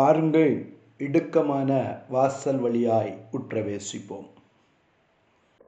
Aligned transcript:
பாருங்கள் 0.00 0.52
இடுக்கமான 1.04 1.70
வாசல் 2.08 2.58
வழியாய் 2.58 3.10
உற்றவேசிப்போம். 3.36 4.28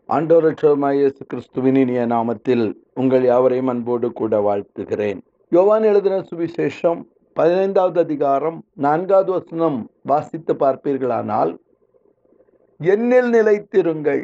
ஆண்டோரட்சமாய் 0.09 0.99
இயேசு 1.01 1.23
கிறிஸ்துவின் 1.27 1.79
இனிய 1.81 2.03
நாமத்தில் 2.13 2.65
உங்கள் 2.95 3.25
யாவரையும் 3.25 3.71
அன்போடு 3.73 4.13
கூட 4.13 4.39
வாழ்த்துகிறேன். 4.49 5.21
யோவான் 5.49 5.83
எழுதின 5.83 6.19
சுவிசேஷம் 6.31 7.01
பதினைந்தாவது 7.33 8.01
அதிகாரம் 8.01 8.59
நான்காவது 8.87 9.33
வசனம் 9.33 9.79
வாசித்து 10.03 10.55
பார்ப்பீர்களானால் 10.55 11.53
என்னில் 12.81 13.31
நிலைத்திருங்கள் 13.39 14.23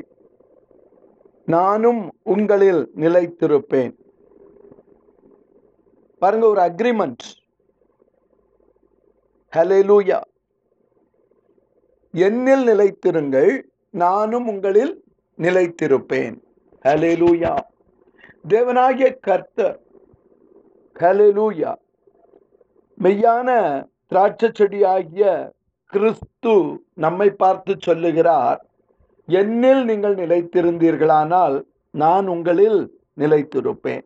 நானும் 1.45 2.03
உங்களில் 2.23 2.83
நிலைத்திருப்பேன். 3.05 3.93
பாருங்க 6.19 6.47
ஒரு 6.47 6.63
அக்ரிமெண்ட் 6.71 7.27
ஹலெலூயா 9.53 10.21
என்னில் 12.15 12.65
நிலைத்திருங்கள் 12.65 13.53
நானும் 13.91 14.47
உங்களில் 14.47 15.05
நிலைத்திருப்பேன். 15.39 16.37
ஹலெலூயா 16.85 17.53
தேவனாகிய 18.49 19.09
கர்த்தர் 19.21 19.79
ஹலெலூயா 21.01 21.73
மெய்யான 23.01 23.49
திராட்சை 24.07 24.51
செடியாகிய 24.53 25.53
கிறிஸ்து 25.93 26.55
நம்மை 26.95 27.31
பார்த்து 27.31 27.77
சொல்லுகிறார் 27.81 28.61
என்னில் 29.29 29.85
நீங்கள் 29.85 30.15
நிலைத்திருந்தீர்களானால் 30.15 31.57
நான் 31.91 32.27
உங்களில் 32.27 32.81
நிலைத்திருப்பேன். 33.17 34.05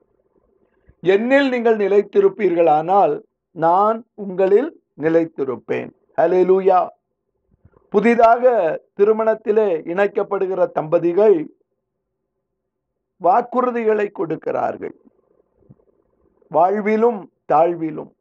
என்னில் 1.02 1.48
நீங்கள் 1.48 1.76
நிலைத்திருப்பீர்களானால் 1.76 3.20
நான் 3.56 3.98
உங்களில் 4.14 4.70
நிலைத்திருப்பேன். 4.98 5.90
ஹலெலூயா 6.20 6.88
புதிதாக 7.88 8.42
திருமணத்திலே 8.96 9.68
இணைக்கப்படுகிற 9.92 10.60
தம்பதிகள் 10.76 11.36
வாக்குறுதிகளை 13.20 14.06
கொடுக்கிறார்கள். 14.12 14.94
வாழ்விலும் 16.50 17.20
தாழ்விலும் 17.52 18.12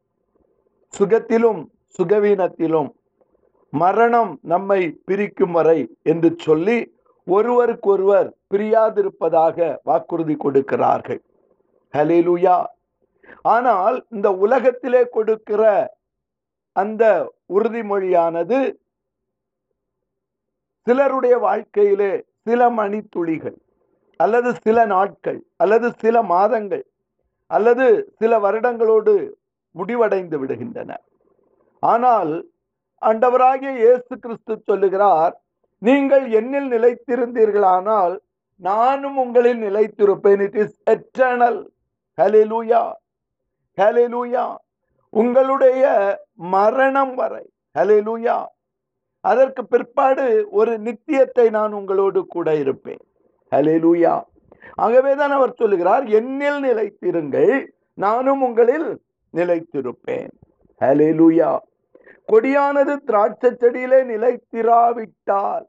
சுகத்திலும் 0.94 1.62
சுகவீனத்திலும் 1.98 2.90
மரணம் 3.70 4.32
நம்மை 4.42 4.82
பிரிக்கும் 5.06 5.52
வரை 5.52 5.80
என்று 6.04 6.30
சொல்லி 6.38 6.78
ஒருவருக்கொருவர் 7.28 8.30
பிரியாதிருப்பதாக 8.54 9.78
வாக்குறுதி 9.84 10.36
கொடுக்கிறார்கள். 10.36 11.22
ஹலிலுயா 11.94 12.58
ஆனால் 13.42 13.98
இந்த 14.10 14.30
உலகத்திலே 14.46 15.02
கொடுக்கிற 15.16 15.64
அந்த 16.76 17.04
உறுதிமொழியானது 17.56 18.60
சிலருடைய 20.88 21.36
வாழ்க்கையிலே 21.48 22.14
சில 22.48 22.70
மணித்துளிகள் 22.70 23.58
அல்லது 24.20 24.50
சில 24.66 24.78
நாட்கள் 24.86 25.40
அல்லது 25.64 25.88
சில 26.04 26.16
மாதங்கள் 26.34 26.86
அல்லது 27.52 27.86
சில 28.20 28.32
வருடங்களோடு 28.40 29.14
முடிவடைந்து 29.76 30.38
விடுகின்றன. 30.42 30.92
ஆனால் 31.84 32.34
ஆண்டவராகிய 33.02 33.72
இயேசு 33.84 34.14
கிறிஸ்து 34.24 34.54
சொல்லுகிறார் 34.70 35.34
நீங்கள் 35.82 36.26
என்னில் 36.40 36.70
நிலைத்திருந்தீர்களானால் 36.76 38.16
நானும் 38.62 39.18
உங்களில் 39.18 39.62
நிலைத்திருப்பேன். 39.68 40.42
It 40.48 40.58
is 40.64 40.76
eternal 40.94 41.60
hallelujah 42.18 42.84
hallelujah 43.78 44.46
உங்களுடைய 45.14 45.84
மரணம் 46.56 47.14
வரை. 47.16 47.46
ஹலெலூயா 47.80 48.38
அதற்கு 49.20 49.62
பிற்பாடு 49.68 50.26
ஒரு 50.50 50.74
நித்தியத்தை 50.80 51.50
நான் 51.50 51.74
உங்களோடு 51.74 52.20
கூட 52.26 52.56
இருப்பேன். 52.56 53.04
ஹலெலூயா 53.52 54.14
ஆகவேதான் 54.76 55.32
அவர் 55.32 55.58
சொல்லுகிறார் 55.58 56.06
என்னில் 56.20 56.60
நிலைத்திருங்கள் 56.60 57.54
நானும் 57.94 58.42
உங்களில் 58.42 58.88
நிலைத்திருப்பேன். 59.34 60.32
ஹலெலூயா 60.82 61.52
கொடியானது 62.32 62.94
திராட்சை 63.06 63.50
செடியிலே 63.52 64.00
நிலைத்திராவிட்டால் 64.12 65.66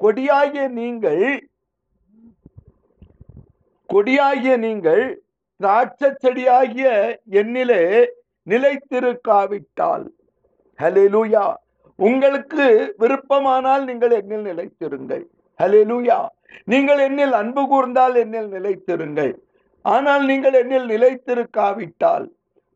கொடியாகிய 0.00 0.64
நீங்கள் 0.68 1.24
கொடியாகிய 3.88 4.54
நீங்கள் 4.56 5.04
திராட்சை 5.60 6.08
செடியாகிய 6.18 6.88
எண்ணிலே 7.30 7.82
நிலைத்திருக்காவிட்டால். 8.46 10.06
ஹலெலுயா 10.78 11.44
உங்களுக்கு 11.98 12.66
விருப்பமானால் 13.02 13.84
நீங்கள் 13.88 14.14
என்னில் 14.20 14.46
நிலைத்திருங்கள். 14.50 15.24
ஹலெலுயா 15.60 16.18
நீங்கள் 16.72 17.00
என்னில் 17.08 17.34
அன்பு 17.40 17.62
கூர்ந்தால் 17.70 18.16
என்னில் 18.24 18.50
நிலைத்திருங்கள். 18.56 19.32
ஆனால் 19.84 20.24
நீங்கள் 20.30 20.56
என்னில் 20.62 20.86
நிலைத்திருக்காவிட்டால் 20.92 22.26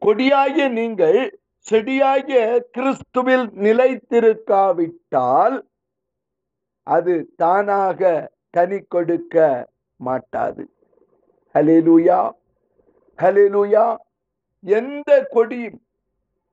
கொடியாகிய 0.03 0.67
நீங்கள் 0.81 1.21
செடியாகிய 1.67 2.43
கிறிஸ்துவில் 2.77 3.47
நிலைத்திருக்காவிட்டால் 3.67 5.57
அது 6.87 7.15
தானாக 7.43 8.11
கனி 8.57 8.79
கொடுக்க 8.95 9.37
மாட்டாது. 10.01 10.63
ஹலெலுயா 11.55 12.21
ஹலேலூயா 13.19 13.85
எந்த 14.61 15.27
கொடியும் 15.31 15.81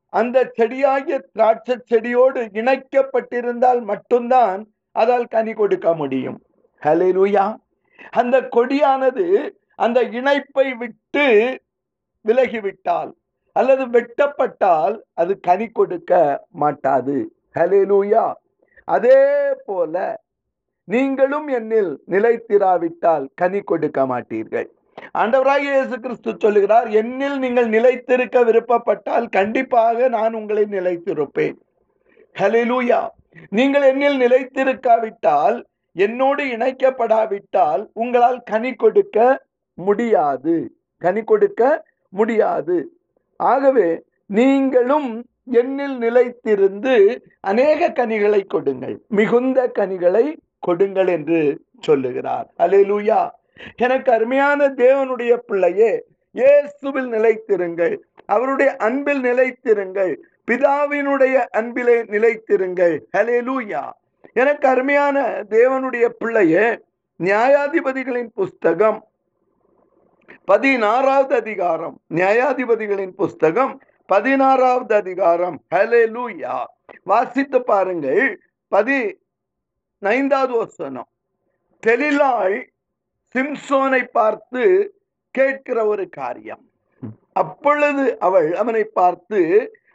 அந்த 0.10 0.52
செடியாகிய 0.54 1.20
திராட்சை 1.32 1.78
செடியோடு 1.86 2.42
இணைக்கப்பட்டிருந்தால் 2.44 3.82
மட்டும்தான் 3.84 4.68
அதால் 4.92 5.28
கனி 5.28 5.54
கொடுக்க 5.54 5.94
முடியும். 5.94 6.42
ஹலேலூயா 6.84 7.56
அந்த 8.12 8.42
கொடியானது 8.42 9.50
அந்த 9.76 10.02
இணைப்பை 10.02 10.74
விட்டு 10.74 11.62
விலகிவிட்டால் 12.26 13.12
அல்லது 13.52 13.88
வெட்டப்பட்டால் 13.88 15.00
அது 15.14 15.40
கனி 15.40 15.68
கொடுக்க 15.68 16.46
மாட்டாது. 16.52 17.36
ஹலெலுயா 17.54 18.34
அதே 18.84 19.54
போல 19.66 20.24
நீங்களும் 20.84 21.48
என்னில் 21.48 21.98
நிலைத்திராவிட்டால் 22.08 23.28
கனி 23.36 23.62
கொடுக்க 23.62 24.06
மாட்டீர்கள். 24.06 24.70
ஆண்டவராகிய 25.22 25.72
இயேசு 25.76 25.96
கிறிஸ்து 26.00 26.32
சொல்லுகிறார் 26.40 26.88
என்னில் 27.02 27.38
நீங்கள் 27.38 27.70
நிலைத்திருக்க 27.76 28.38
விருப்பப்பட்டால் 28.44 29.28
கண்டிப்பாக 29.38 30.08
நான் 30.08 30.34
உங்களை 30.34 30.64
நிலைத்திருப்பேன். 30.76 31.58
ஹலெலூயா 32.36 33.02
நீங்கள் 33.50 33.86
என்னில் 33.92 34.18
நிலைத்திருக்காவிட்டால் 34.24 35.58
என்னோடு 35.96 36.44
இணைக்கப்படாவிட்டால் 36.56 37.84
உங்களால் 37.94 38.40
கனி 38.44 38.72
கொடுக்க 38.74 39.18
முடியாது. 39.78 40.58
கனி 41.02 41.22
கொடுக்க 41.24 41.62
முடியாது. 42.14 42.78
ஆகவே 43.40 43.88
நீங்களும் 44.26 45.10
என்னில் 45.52 45.98
நிலைத்திருந்து 46.06 46.94
அநேக 47.40 47.90
கனிகளை 47.90 48.42
கொடுங்கள் 48.48 48.96
மிகுந்த 49.08 49.60
கனிகளை 49.80 50.26
கொடுங்கள் 50.60 51.08
என்று 51.08 51.42
சொல்லுகிறார். 51.80 52.48
அலேலூயா 52.58 53.20
எனக்கு 53.76 54.12
அருமையான 54.12 54.68
தேவனுடைய 54.68 55.36
பிள்ளையே 55.36 56.06
இயேசுவில் 56.34 57.08
நிலைத்திருங்கள். 57.08 57.98
அவருடைய 58.26 58.76
அன்பில் 58.76 59.22
நிலைத்திருங்கள். 59.22 60.16
பிதாவினுடைய 60.52 61.34
அன்பிலே 61.34 62.04
நிலைத்திருங்கள். 62.04 63.02
ஹலேலூயா 63.18 63.90
எனக்கு 64.34 64.68
அருமையான 64.68 65.44
தேவனுடைய 65.50 66.06
பிள்ளையே 66.06 66.80
நியாயாதிபதிகளின் 67.24 68.30
புஸ்தகம் 68.34 69.08
பதினாறாவது 70.46 71.36
அதிகாரம். 71.36 72.02
நியாயாதிபதிகளின் 72.14 73.10
புஸ்தகம் 73.10 73.82
பதினாறாவது 74.06 74.96
அதிகாரம். 74.96 75.64
ஹலே 75.76 76.04
லூயா 76.08 76.64
வாசித்து 77.04 77.64
பாருங்கள். 77.64 78.40
பதி 78.68 79.18
ஐந்தாவது 80.00 80.58
வசனம். 80.58 81.08
தெளிலாய் 81.88 82.64
சிம்சோனை 83.38 84.04
பார்த்து 84.04 84.64
கேட்கிற 85.32 85.86
ஒரு 85.86 86.10
காரியம். 86.10 86.64
அப்பொழுது 87.34 88.20
அவள் 88.20 88.56
அவனை 88.56 88.84
பார்த்து 88.84 89.42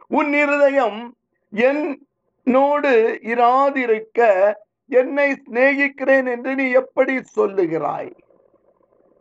உன் 0.06 0.33
இருதயம் 0.33 1.17
என்னோடு 1.53 2.93
இராதிருக்க 3.33 4.53
என்னை 4.87 5.27
சிநேகிக்கிறேன் 5.33 6.29
என்று 6.35 6.55
நீ 6.55 6.71
எப்படி 6.71 7.15
சொல்லுகிறாய்? 7.37 8.12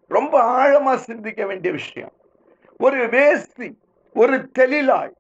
ரொம்ப 0.08 0.36
ஆழமா 0.60 0.94
சிந்திக்க 0.96 1.46
வேண்டிய 1.46 1.74
விஷயம். 1.74 2.14
ஒரு 2.78 3.02
வேஸ்தி 3.06 3.70
ஒரு 4.16 4.38
தெளிலாள் 4.60 5.12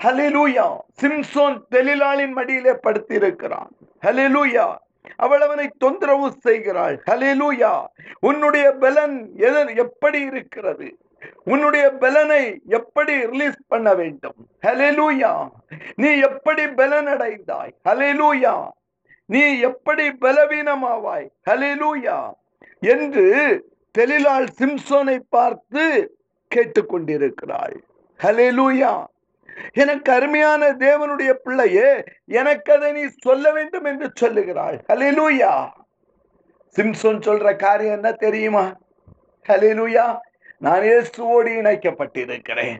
ஹலிலூயா 0.00 0.68
சிம்சோன் 1.02 1.58
தெளிலாளின் 1.74 2.32
மடியிலே 2.32 2.72
படுத்திருக்கிறான். 2.86 3.70
ஹலிலூயா 4.02 4.66
அவள் 5.16 5.40
அவனை 5.40 5.70
தொந்தரவு 5.78 6.32
செய்கிறாள். 6.32 7.02
ஹலேலூயா 7.10 7.84
உன்னுடைய 8.20 8.72
பலன் 8.72 9.30
எதன் 9.36 9.68
எப்படி 9.68 10.20
இருக்கிறது? 10.20 10.98
உன்னுடைய 11.44 11.90
பலனை 11.90 12.60
எப்படி 12.68 13.26
ரிலீஸ் 13.26 13.60
பண்ண 13.68 13.94
வேண்டும்? 13.94 14.34
ஹalleluya 14.66 15.48
நீ 15.96 16.18
எப்படி 16.18 16.68
பலன் 16.68 17.06
அடைந்தாய் 17.06 17.74
ஹalleluya 17.84 18.68
நீ 19.26 19.58
எப்படி 19.60 20.08
பலவீனமாவாய்? 20.08 21.26
ஹalleluya 21.50 22.32
என்று 22.80 23.26
தெளிலாள் 23.98 24.46
சிம்சோனை 24.58 25.18
பார்த்து 25.28 26.16
கேட்டுக்கொண்டிருக்கிறாள். 26.54 27.76
ஹalleluya 28.22 29.04
எனக்கு 29.72 30.12
அருமையான 30.12 30.72
தேவனுடைய 30.72 31.32
பிள்ளையே 31.32 32.02
எனக்கு 32.26 32.72
அதை 32.72 32.92
நீ 32.92 33.04
சொல்ல 33.18 33.52
வேண்டும் 33.52 33.84
என்று 33.84 34.10
சொல்லுகிறாள் 34.14 34.76
ஹலிலூயா 34.92 35.52
சிம்சோன் 36.76 37.20
சொல்ற 37.26 37.56
காரியம் 37.56 37.94
என்ன 37.94 38.12
தெரியுமா? 38.12 38.64
ஹலிலூயா 39.48 40.18
நான் 40.58 40.80
இயேசுவோடு 40.80 41.50
இணைக்கப்பட்டிருக்கிறேன். 41.60 42.78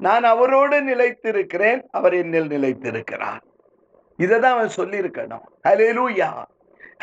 நான் 0.00 0.24
அவரோடு 0.24 0.80
நிலைத்திருக்கிறேன் 0.80 1.80
அவர் 1.90 2.12
என்னில் 2.12 2.50
நிலைத்திருக்கிறார். 2.50 3.42
இதை 4.16 4.40
தான் 4.40 4.52
அவன் 4.52 4.76
சொல்லியிருக்கணும். 4.76 5.44
ஹலிலூயா 5.68 6.30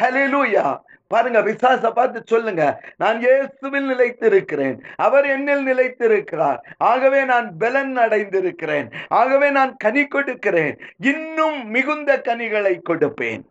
ஹலிலூயா 0.01 0.65
பாருங்க 1.11 1.41
விசாச 1.41 1.91
பார்த்து 1.91 2.21
சொல்லுங்க. 2.25 2.63
நான் 2.97 3.19
இயேசுவில் 3.19 3.89
நிலைத்திருக்கிறேன். 3.91 4.77
அவர் 4.95 5.25
என்னில் 5.25 5.65
நிலைத்திருக்கிறார். 5.65 6.59
ஆகவே 6.77 7.23
நான் 7.25 7.57
பலன் 7.57 7.97
அடைந்திருக்கிறேன். 7.97 8.87
ஆகவே 9.07 9.49
நான் 9.49 9.75
கனி 9.77 10.05
கொடுக்கிறேன். 10.07 10.77
இன்னும் 10.97 11.69
மிகுந்த 11.69 12.21
கனிகளை 12.21 12.81
கொடுப்பேன். 12.89 13.41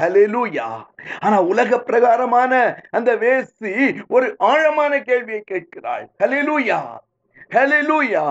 ஹalleluya. 0.00 0.66
ஆனா 1.18 1.42
உலக 1.42 1.78
பிரகாரமான 1.80 2.76
அந்த 2.90 3.14
வேசி 3.16 4.00
ஒரு 4.08 4.34
ஆழமான 4.38 5.00
கேள்வியை 5.00 5.40
கேட்கிறாள். 5.40 6.08
ஹalleluya. 6.24 6.80
ஹalleluya. 7.54 8.24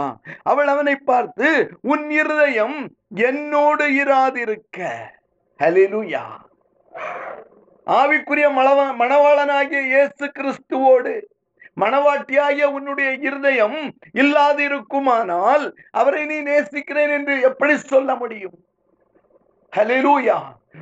அவள் 0.44 0.68
அவனை 0.68 0.96
பார்த்து 0.96 1.70
உன் 1.82 2.10
இருதயம் 2.10 2.78
என்னோடு 3.16 3.86
இராதிருக்க. 4.04 4.94
ஹalleluya. 5.64 6.24
ஆவிக்குரிய 7.88 8.50
மணவ 8.50 8.94
மணவாளனாகிய 8.94 9.82
இயேசு 9.86 10.26
கிறிஸ்துவோடு 10.32 11.14
மணவாட்டியாகிய 11.78 12.66
உன்னுடைய 12.72 13.12
இருதயம் 13.12 13.80
இல்லாதிருக்குமானால் 14.14 15.66
அவரை 15.92 16.26
நீ 16.26 16.42
நேசிக்கிறேன் 16.42 17.10
என்று 17.10 17.42
எப்படி 17.42 17.78
சொல்ல 17.78 18.16
முடியும்? 18.16 18.56
ஹலிலூயா 19.74 20.38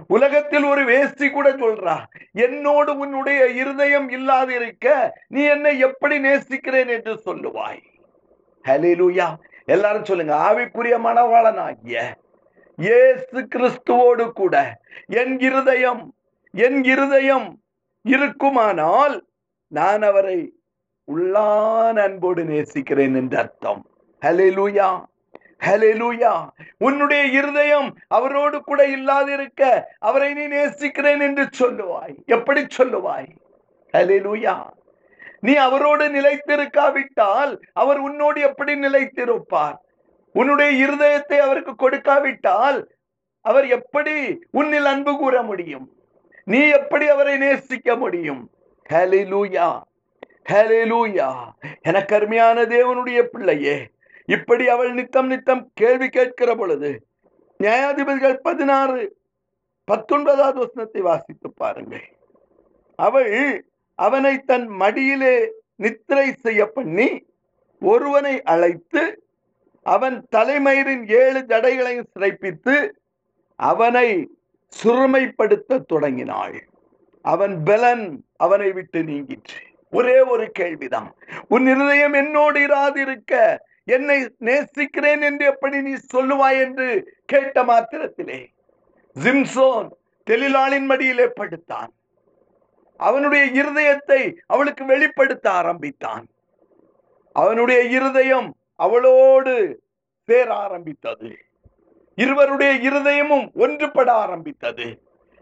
உலகத்தில் 0.07 0.63
ஒரு 0.63 0.83
வேஸ்டி 0.83 1.31
கூட 1.31 1.49
சொல்றா 1.51 1.95
என்னோடு 2.31 2.97
உன்னுடைய 2.97 3.47
இருதயம் 3.51 4.09
இல்லாதிருக்க 4.09 5.11
நீ 5.27 5.43
என்னை 5.43 5.79
எப்படி 5.79 6.19
நேசிக்கிறேன் 6.19 6.87
என்று 6.87 7.19
சொல்லுவாய். 7.25 7.81
ஹலிலூயா 8.65 9.27
எல்லாரும் 9.65 10.05
சொல்லுங்க 10.05 10.35
ஆவிக்குரிய 10.47 10.97
மணவாளனாகிய 10.99 11.97
இயேசு 12.79 13.47
கிறிஸ்துவோடு 13.55 14.31
கூட 14.31 14.79
என் 15.07 15.39
இருதயம் 15.39 16.03
என் 16.55 16.83
இருதயம் 16.83 17.61
இருக்குமானால் 18.01 19.27
நான் 19.67 20.01
அவரை 20.01 20.53
உள்ளான 21.11 22.01
அன்போடு 22.01 22.43
நேசிக்கிறேன் 22.43 23.15
என்று 23.15 23.37
அர்த்தம். 23.37 23.85
ஹalleluya 24.21 25.05
ஹalleluya 25.65 26.49
உன்னுடைய 26.77 27.23
இருதயம் 27.23 27.95
அவரோடு 28.07 28.61
கூட 28.61 28.87
இல்லாதிருக்க 28.87 29.81
அவரை 29.99 30.33
நீ 30.33 30.47
நேசிக்கிறேன் 30.47 31.19
என்று 31.19 31.49
சொல்லுவாய். 31.57 32.25
எப்படி 32.25 32.65
சொல்லுவாய்? 32.77 33.27
ஹலெலூயா 33.97 34.69
நீ 35.39 35.55
அவரோடு 35.55 36.09
நிலைத்திருக்காவிட்டால் 36.09 37.61
அவர் 37.73 37.99
உன்னோடு 37.99 38.41
எப்படி 38.41 38.75
நிலைத்திருப்பார்? 38.75 39.75
உன்னுடைய 40.33 40.87
இருதயத்தை 40.87 41.37
அவருக்கு 41.37 41.75
கொடுக்காவிட்டால் 41.75 42.91
அவர் 43.41 43.67
எப்படி 43.67 44.39
உன்னில் 44.51 44.85
அன்பு 44.85 45.17
கூற 45.17 45.41
முடியும்? 45.41 45.91
நீ 46.47 46.67
எப்படி 46.69 47.05
அவரை 47.07 47.37
நேசிக்க 47.37 47.95
முடியும்? 47.95 48.41
ஹalleluya 48.89 49.67
ஹalleluya 50.49 51.27
எனக்கு 51.81 52.15
அருமையான 52.15 52.63
தேவனுடைய 52.65 53.19
பிள்ளையே 53.23 53.77
இப்படி 54.29 54.67
அவள் 54.67 54.91
நித்தம் 54.93 55.27
நித்தம் 55.27 55.71
கேள்வி 55.73 56.09
கேட்கிற 56.09 56.55
பொழுது 56.55 56.91
நியாயாதிபதிகள் 57.59 58.35
பதினாறு 58.41 59.15
பத்தொன்பதாவது 59.87 60.59
வசனத்தை 60.59 61.01
வாசித்து 61.01 61.51
பாருங்கள். 61.51 62.05
அவள் 62.99 63.65
அவனை 63.99 64.33
தன் 64.37 64.67
மடியிலே 64.67 65.35
நித்திரை 65.75 66.31
செய்ய 66.31 66.65
பண்ணி 66.65 67.09
ஒருவனை 67.81 68.41
அழைத்து 68.43 69.03
அவன் 69.85 70.27
தலைமயிரின் 70.35 71.05
ஏழு 71.07 71.39
ஜடைகளையும் 71.39 72.11
சிறைப்பித்து 72.13 72.75
அவனை 73.55 74.07
சிறுமைப்படுத்த 74.81 75.77
தொடங்கினாள். 75.77 76.67
அவன் 77.21 77.63
பலன் 77.63 78.25
அவனை 78.35 78.71
விட்டு 78.71 79.03
நீங்கிற்று. 79.03 79.61
ஒரே 79.91 80.21
ஒரு 80.21 80.51
கேள்விதான். 80.51 81.15
உன் 81.47 81.65
இருதயம் 81.67 82.13
என்னோடு 82.13 82.59
இராதிருக்க 82.59 83.57
என்னை 83.85 84.29
நேசிக்கிறேன் 84.37 85.21
என்று 85.21 85.45
எப்படி 85.45 85.81
நீ 85.81 85.93
சொல்லுவாய் 86.13 86.59
என்று 86.61 87.15
கேட்ட 87.25 87.63
மாத்திரத்திலே 87.63 88.45
ஜிம்சோன் 89.13 89.89
தெளிலாளின் 90.29 90.85
மடியிலே 90.85 91.27
படுத்தான். 91.27 91.91
அவனுடைய 92.97 93.63
இருதயத்தை 93.63 94.35
அவளுக்கு 94.45 94.85
வெளிப்படுத்த 94.85 95.51
ஆரம்பித்தான். 95.51 96.25
அவனுடைய 97.31 97.81
இருதயம் 97.81 98.55
அவளோடு 98.75 99.81
சேர 100.25 100.53
ஆரம்பித்தது. 100.53 101.37
இருவருடைய 102.15 102.89
இருதயமும் 102.89 103.47
ஒன்றுபட 103.55 104.09
ஆரம்பித்தது. 104.23 104.87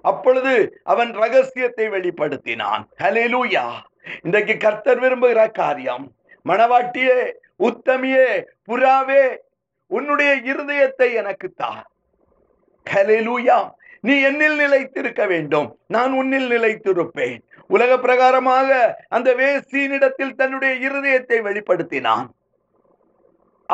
அப்பொழுது 0.01 0.53
அவன் 0.83 1.11
ரகசியத்தை 1.13 1.87
வெளிப்படுத்தினான். 1.87 2.83
ஹலெலூயா 3.03 3.65
இன்றைக்கு 4.21 4.57
கர்த்தர் 4.57 4.99
விரும்புகிற 4.99 5.51
காரியம் 5.51 6.05
மணவாட்டியே 6.49 7.19
உத்தமியே 7.63 8.27
புறாவே 8.69 9.23
உன்னுடைய 9.87 10.31
இருதயத்தை 10.35 11.13
எனக்கு 11.13 11.53
தா. 11.55 11.71
ஹலெலூயா 12.89 13.59
நீ 14.01 14.13
என்னில் 14.25 14.55
நிலைத்திருக்க 14.55 15.25
வேண்டும். 15.25 15.67
நான் 15.87 16.11
உன்னில் 16.11 16.49
நிலைத்திருப்பேன். 16.49 17.39
உலக 17.67 17.97
பிரகாரமாக 17.97 18.69
அந்த 19.07 19.29
வேசியினிடத்தில் 19.33 20.33
தன்னுடைய 20.35 20.89
இருதயத்தை 20.89 21.37
வெளிப்படுத்தினான். 21.47 22.25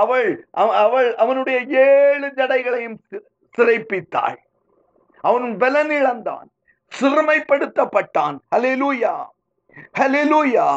அவள் 0.02 0.30
அவள் 0.52 1.10
அவனுடைய 1.16 1.58
ஏழு 1.86 2.28
ஜடைகளையும் 2.40 2.98
சிறைப்பித்தாள். 3.56 4.38
அவன் 5.24 5.48
பலன் 5.58 5.94
இழந்தான் 6.00 6.48
சிறுமைப்படுத்தப்பட்டான். 6.92 8.36
ஹalleluya 8.52 9.16
ஹalleluya. 10.00 10.68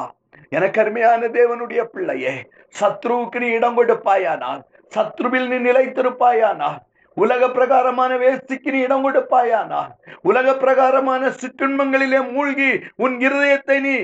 எனக்கு 0.56 0.78
அருமையான 0.80 1.28
தேவனுடைய 1.38 1.80
பிள்ளையே 1.84 2.34
சத்ருவுக்கு 2.74 3.38
நீ 3.42 3.48
இடம் 3.58 3.76
கொடுப்பாயானால் 3.78 4.60
சத்ருவில் 4.92 5.48
நீ 5.48 5.58
நிலைத்திருப்பாயானால் 5.68 6.78
உலக 7.16 7.42
பிரகாரமான 7.50 8.12
வேஸ்திக்கு 8.16 8.70
நீ 8.74 8.80
இடம் 8.80 9.04
கொடுப்பாயானால் 9.06 9.92
உலக 10.22 10.54
பிரகாரமான 10.54 11.30
சிற்றுண்மங்களிலே 11.40 12.20
மூழ்கி 12.32 12.70
உன் 12.96 13.16
இருதயத்தை 13.26 13.76
நீ 13.86 13.94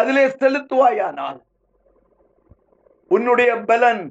அதிலே 0.00 0.24
செலுத்துவாயானால் 0.42 1.38
உன்னுடைய 3.10 3.50
பலன் 3.70 4.02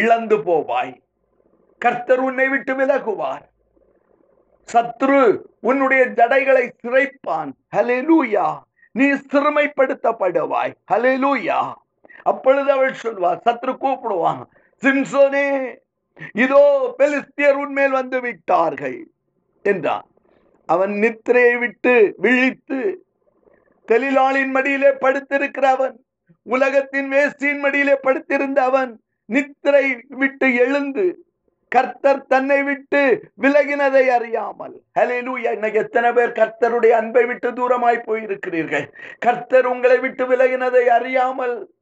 இழந்து 0.00 0.36
போவாய். 0.46 0.94
கர்த்தர் 1.80 2.22
உன்னை 2.28 2.46
விட்டு 2.48 2.72
விலகுவார். 2.74 3.44
சத்ரு 4.68 5.20
உன்னுடைய 5.68 6.02
ஜடைகளை 6.18 6.64
சிறைப்பான். 6.82 7.50
ஹலெலூயா 7.76 8.46
நீ 8.94 9.06
சிறுமைப்படுத்தப்படுவாய். 9.32 10.72
ஹலெலூயா 10.92 11.60
அப்பொழுது 12.22 12.70
அவள் 12.76 13.00
சொல்வார் 13.02 13.42
சத்ரு 13.46 13.72
கூப்பிடுவான் 13.82 14.42
சிம்சோனே 14.82 15.46
இதோ 16.44 16.62
பெலிஸ்தியர் 16.98 17.58
உன்மேல் 17.62 17.94
வந்து 18.00 18.18
விட்டார்கள் 18.26 18.98
என்றான். 19.64 20.06
அவன் 20.68 20.92
நித்திரையை 21.02 21.54
விட்டு 21.58 21.94
விழித்து 22.24 22.78
தெளிலாளின் 23.88 24.52
மடியிலே 24.56 24.90
படுத்திருக்கிற 25.02 25.66
அவன் 25.76 25.94
உலகத்தின் 26.46 27.08
வேஸ்டியின் 27.12 27.62
மடியிலே 27.64 27.96
படுத்திருந்த 28.06 28.58
அவன் 28.70 28.92
நித்திரை 29.26 29.96
விட்டு 30.08 30.54
எழுந்து 30.54 31.24
கர்த்தர் 31.68 32.26
தன்னை 32.26 32.62
விட்டு 32.62 33.30
விலகினதை 33.42 34.08
அறியாமல். 34.08 34.82
ஹalleluya 34.98 35.52
இன்னைக்கு 35.52 35.78
எத்தனை 35.78 36.12
பேர் 36.12 36.28
கர்த்தருடைய 36.28 36.90
அன்பை 36.90 37.24
விட்டு 37.24 37.50
தூரமாய் 37.50 38.06
போயிருக்கிறீர்கள்? 38.06 38.86
கர்த்தர் 39.18 39.66
உங்களை 39.66 39.98
விட்டு 39.98 40.26
விலகினதை 40.26 40.84
அறியாமல் 40.84 41.75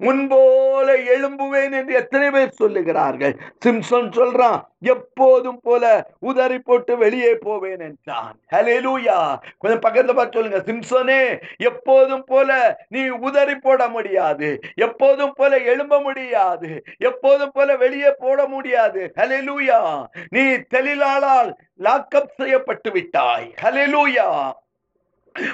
முன்போல 0.00 0.88
எழும்புவேன் 1.14 1.72
என்று 1.72 1.94
எத்தனை 1.94 2.30
பேர் 2.30 2.54
சொல்லுகிறார்கள்? 2.60 3.34
சிம்சன் 3.66 4.10
சொல்றான் 4.10 4.62
எப்போதும் 4.80 5.60
போல 5.62 6.10
உதறி 6.18 6.58
போட்டு 6.58 6.96
வெளியே 6.96 7.34
போவேன் 7.34 7.80
என்றான். 7.80 8.40
ஹalleluya 8.56 9.38
கொஞ்சம் 9.58 9.80
பக்கத்துல 9.80 10.14
பார்த்து 10.14 10.40
சொல்லுங்க. 10.40 10.58
சிம்சனே 10.72 11.42
எப்போதும் 11.56 12.24
போல 12.24 12.78
நீ 12.88 13.08
உதறி 13.08 13.54
போட 13.54 13.88
முடியாது. 13.88 14.60
எப்போதும் 14.74 15.32
போல 15.34 15.58
எழும்ப 15.58 16.00
முடியாது. 16.00 16.82
எப்போதும் 16.98 17.50
போல 17.52 17.76
வெளியே 17.76 18.14
போட 18.18 18.46
முடியாது. 18.46 19.12
ஹalleluya 19.16 20.04
நீ 20.28 20.40
தெளிலாளால் 20.40 21.52
லாக்கப் 21.78 22.34
செய்யப்பட்டு 22.36 22.90
விட்டாய். 22.90 23.54
ஹalleluya 23.62 24.52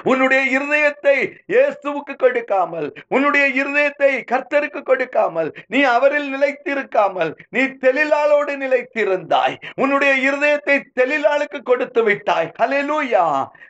உன்னுடைய 0.03 0.41
இருதயத்தை 0.57 1.17
இயேசுவுக்கு 1.53 2.13
கொடுக்காமல் 2.15 2.87
உன்னுடைய 3.07 3.45
இருதயத்தை 3.61 4.11
கர்த்தருக்கு 4.31 4.81
கொடுக்காமல் 4.83 5.49
நீ 5.67 5.79
அவரில் 5.95 6.29
நிலைத்திருக்காமல் 6.33 7.31
நீ 7.49 7.63
தெளிலாளோடு 7.83 8.53
நிலைத்திருந்தாய். 8.63 9.55
உன்னுடைய 9.75 10.13
இருதயத்தை 10.27 10.77
தெளிலாளுக்கு 10.99 11.61
கொடுத்து 11.63 12.03
விட்டாய். 12.03 12.49
ஹலெலூயா 12.61 13.25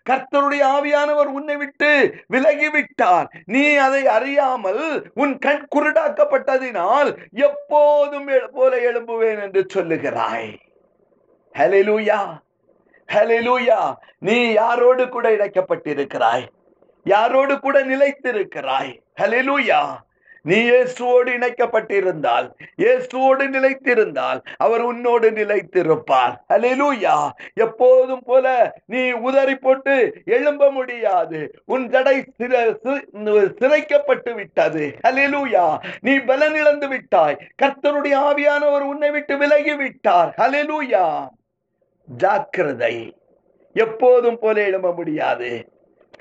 கர்த்தருடைய 0.09 0.63
ஆவியானவர் 0.75 1.29
உன்னை 1.37 1.57
விட்டு 1.57 1.91
விலகி 2.27 2.69
விட்டார் 2.69 3.27
நீ 3.45 3.65
அதை 3.77 4.03
அறியாமல் 4.17 4.83
உன் 5.13 5.35
கண் 5.39 5.65
குருடாக்கப்பட்டதினால் 5.75 7.11
எப்போதும் 7.47 8.29
போல 8.51 8.71
எழும்புவேன் 8.89 9.41
என்று 9.45 9.63
சொல்லுகிறாய். 9.75 10.51
ஹலெலூயா 11.55 12.19
ஹலெலூயா 13.13 13.79
நீ 14.19 14.37
யாரோடு 14.53 15.09
கூட 15.09 15.27
இணைக்கப்பட்டிருக்கிறாய்? 15.35 16.45
யாரோடு 17.05 17.59
கூட 17.59 17.77
நிலைத்திருக்கிறாய்? 17.83 18.91
ஹலெலூயா 19.21 19.81
நீ 20.45 20.57
இயேசுவோடு 20.69 21.29
இணைக்கப்பட்டிருந்தால் 21.37 22.45
இயேசுவோடு 22.81 23.45
நிலைத்திருந்தால் 23.55 24.39
அவர் 24.57 24.81
உன்னோடு 24.81 25.31
நிலைத்திருப்பார். 25.31 26.35
அலிலூயா 26.53 27.15
எப்போதும் 27.53 28.21
போல 28.25 28.75
நீ 28.85 29.11
உதறி 29.11 29.55
போட்டு 29.55 29.95
எழும்ப 30.25 30.69
முடியாது. 30.71 31.41
உன் 31.65 31.89
தடை 31.89 32.15
சிறைக்கப்பட்டு 33.61 34.33
விட்டது. 34.35 34.85
அலிலூயா 35.07 35.65
நீ 36.01 36.15
பலனிழந்து 36.29 36.87
விட்டாய். 36.87 37.39
கர்த்தருடைய 37.63 38.15
ஆவியானவர் 38.29 38.85
உன்னை 38.91 39.11
விட்டு 39.11 39.37
விலகி 39.37 39.75
விட்டார். 39.75 40.33
அலிலூயா 40.37 41.05
ஜாக்கிரதை. 42.07 43.17
எப்போதும் 43.73 44.39
போல 44.39 44.63
எழும்ப 44.63 44.93
முடியாது. 44.93 45.71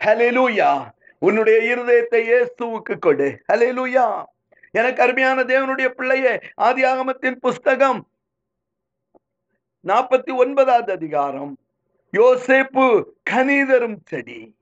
ஹalleluya 0.05 0.91
உன்னுடைய 1.19 1.77
இருதயத்தை 1.77 2.15
இயேசுவுக்கு 2.15 2.99
கொடு. 2.99 3.43
ஹalleluya 3.53 4.25
எனக்கு 4.71 5.03
அருமையான 5.03 5.43
தேவனுடைய 5.43 5.89
பிள்ளையே 5.89 6.39
ஆதியாகமத்தின் 6.61 7.35
புஸ்தகம் 7.35 8.09
நாற்பத்தி 9.85 10.35
ஒன்பதாவது 10.37 10.93
அதிகாரம். 10.93 11.59
யோசேப்பு 12.13 13.05
கனிதரும் 13.31 13.97
செடி. 14.05 14.57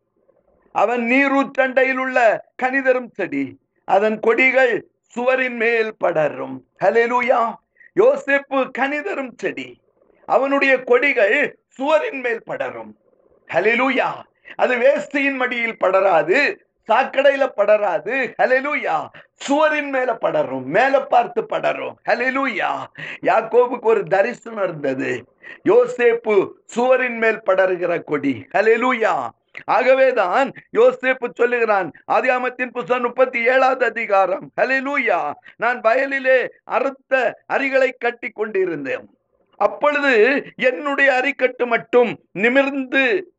அவன் 0.72 1.02
நீரூற்றண்டையில் 1.02 1.96
உள்ள 1.96 2.48
கனிதரும் 2.62 3.10
செடி. 3.12 3.60
அதன் 3.84 4.20
கொடிகள் 4.20 4.88
சுவரின் 5.02 5.56
மேல் 5.56 5.96
படரும். 5.96 6.64
ஹalleluya 6.84 7.54
யோசேப்பு 7.96 8.70
கனிதரும் 8.78 9.32
செடி. 9.36 9.82
அவனுடைய 10.26 10.82
கொடிகள் 10.82 11.58
சுவரின் 11.68 12.20
மேல் 12.20 12.42
படரும். 12.42 12.96
ஹலிலூயா 13.54 14.10
அது 14.54 14.76
வேஸ்டியின் 14.76 15.34
மடியில் 15.34 15.76
படராது 15.80 16.56
சாக்கடையில 16.92 17.48
படராது. 17.56 18.34
ஹalleluya. 18.42 19.08
சுவரின் 19.32 19.88
மேல 19.88 20.14
படரும் 20.14 20.64
மேல 20.64 21.00
பார்த்து 21.00 21.46
படரும். 21.46 21.96
ஹalleluya. 22.08 22.84
யாக்கோபுக்கு 23.22 23.80
ஒரு 23.80 24.04
தரிசனம் 24.04 24.62
இருந்தது 24.62 25.24
யோசேப்பு 25.64 26.48
சுவரின் 26.66 27.16
மேல் 27.16 27.42
படருகிற 27.46 28.02
கொடி. 28.02 28.46
ஹalleluya. 28.54 29.28
ஆகவேதான் 29.64 30.52
யோசேப்பு 30.72 31.34
சொல்லுகிறான் 31.34 31.90
ஆதியாமத்தின் 32.12 32.70
புஸ்தகம் 32.70 33.02
முப்பத்தி 33.02 33.46
ஏழாவது 33.46 33.84
அதிகாரம். 33.84 34.50
ஹalleluya. 34.60 35.32
நான் 35.56 35.80
வயலிலே 35.80 36.48
அறுத்த 36.64 37.42
அரிகளை 37.46 37.92
கட்டி 37.98 38.28
கொண்டிருந்தேன். 38.28 39.13
அப்பொழுது 39.56 40.12
என்னுடைய 40.56 41.20
அரிக்கட்டு 41.20 41.66
மட்டும் 41.66 42.20
நிமிர்ந்து 42.32 43.32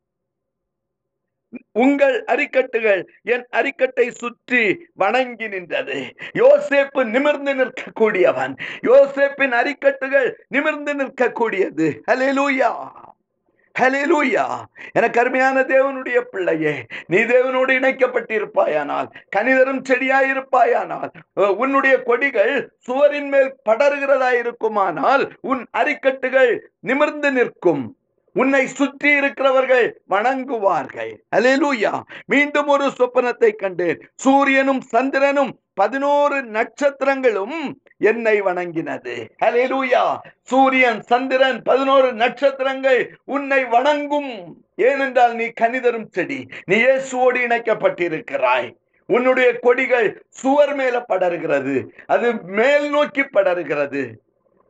உங்கள் 1.71 2.23
அரிக்கட்டுகள் 2.23 3.01
என் 3.23 3.45
அரிக்கட்டை 3.51 4.09
சுற்றி 4.09 4.89
வணங்கி 4.93 5.47
நின்றது. 5.47 6.15
யோசேப்பு 6.33 7.05
நிமிர்ந்து 7.05 7.53
நிற்கக்கூடியவன். 7.55 8.53
யோசேப்பின் 8.81 9.55
அரிக்கட்டுகள் 9.61 10.35
நிமிர்ந்து 10.47 10.95
நிற்கக்கூடியது. 10.95 11.87
அலே 12.11 12.29
லூயா 12.31 12.71
ஹalleluya. 13.79 14.43
எனக்கு 14.91 15.19
அருமையான 15.19 15.61
தேவனுடைய 15.61 16.21
பிள்ளையே 16.21 16.73
நீ 17.07 17.17
தேவனோடு 17.17 17.71
இணைக்கப்பட்டிருப்பாயானால் 17.79 19.09
கனிதரும் 19.35 19.81
செடியாயிருப்பாயானால் 19.89 21.09
உன்னுடைய 21.63 21.95
கொடிகள் 22.03 22.53
சுவரின் 22.77 23.27
மேல் 23.27 23.51
படருகிறதா 23.69 24.31
இருக்குமானால் 24.41 25.25
உன் 25.41 25.65
அரிக்கட்டுகள் 25.77 26.59
நிமிர்ந்து 26.79 27.31
நிற்கும். 27.31 27.83
உன்னை 28.35 28.67
சுற்றி 28.67 29.11
இருக்கிறவர்கள் 29.19 29.85
வணங்குவார்கள். 30.09 31.11
ஹalleluya. 31.35 31.93
மீண்டும் 32.25 32.67
ஒரு 32.67 32.87
சொப்பனத்தை 32.99 33.51
கண்டேன். 33.55 33.99
சூரியனும் 34.15 34.81
சந்திரனும் 34.81 35.53
பதினோரு 35.73 36.37
நட்சத்திரங்களும் 36.57 37.57
என்னை 37.97 38.41
வணங்கினது. 38.41 39.27
ஹalleluya 39.43 40.17
சூரியன் 40.41 41.01
சந்திரன் 41.01 41.61
பதினோரு 41.61 42.13
நட்சத்திரங்கள் 42.13 43.17
உன்னை 43.25 43.65
வணங்கும். 43.65 44.31
ஏனென்றால் 44.75 45.33
நீ 45.33 45.45
கனிதரும் 45.61 46.09
செடி 46.09 46.47
நீ 46.65 46.75
இயேசுவோடு 46.75 47.39
இணைக்கப்பட்டிருக்கிறாய். 47.47 48.75
உன்னுடைய 49.05 49.53
கொடிகள் 49.53 50.23
சுவர் 50.27 50.75
மேல 50.75 51.05
படருகிறது 51.09 51.87
அது 52.05 52.43
மேல் 52.43 52.89
நோக்கி 52.89 53.21
படருகிறது. 53.21 54.03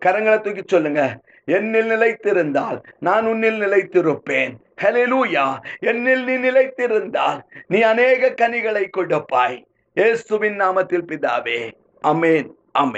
கரங்களை 0.06 0.42
தூக்கி 0.42 0.64
சொல்லுங்க. 0.66 1.20
என்னில் 1.46 1.90
நிலைத்திருந்தால் 1.92 2.84
நான் 3.00 3.26
உன்னில் 3.26 3.60
நிலைத்திருப்பேன். 3.62 4.54
ஹalleluya 4.82 5.46
என்னில் 5.80 6.24
நீ 6.24 6.36
நிலைத்திருந்தால் 6.50 7.40
நீ 7.68 7.82
அநேக 7.82 8.30
கனிகளை 8.30 8.90
கொடுப்பாய். 8.90 9.66
இயேசுவின் 9.94 10.60
நாமத்தில் 10.60 11.10
பிதாவே. 11.12 11.72
அமேன் 12.04 12.50